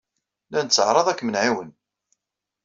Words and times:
La 0.51 0.59
netteɛṛaḍ 0.63 1.07
ad 1.07 1.17
kem-nɛiwen. 1.17 1.71